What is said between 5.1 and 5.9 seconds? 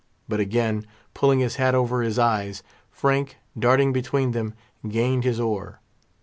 his oar.